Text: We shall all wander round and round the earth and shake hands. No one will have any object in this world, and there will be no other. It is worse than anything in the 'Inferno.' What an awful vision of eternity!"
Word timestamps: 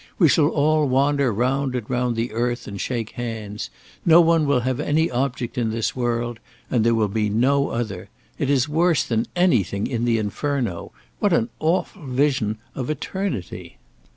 We 0.17 0.27
shall 0.27 0.47
all 0.47 0.89
wander 0.89 1.31
round 1.31 1.75
and 1.75 1.87
round 1.87 2.15
the 2.15 2.31
earth 2.31 2.67
and 2.67 2.81
shake 2.81 3.11
hands. 3.11 3.69
No 4.03 4.19
one 4.19 4.47
will 4.47 4.61
have 4.61 4.79
any 4.79 5.11
object 5.11 5.59
in 5.59 5.69
this 5.69 5.95
world, 5.95 6.39
and 6.71 6.83
there 6.83 6.95
will 6.95 7.07
be 7.07 7.29
no 7.29 7.69
other. 7.69 8.09
It 8.39 8.49
is 8.49 8.67
worse 8.67 9.03
than 9.03 9.27
anything 9.35 9.85
in 9.85 10.05
the 10.05 10.17
'Inferno.' 10.17 10.91
What 11.19 11.33
an 11.33 11.49
awful 11.61 12.03
vision 12.03 12.57
of 12.73 12.89
eternity!" 12.89 13.77